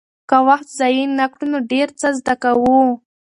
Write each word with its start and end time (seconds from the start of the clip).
که 0.29 0.37
وخت 0.47 0.67
ضایع 0.79 1.05
نه 1.19 1.25
کړو 1.31 1.45
نو 1.53 1.59
ډېر 1.71 1.87
څه 1.99 2.07
زده 2.17 2.35
کوو. 2.43 2.81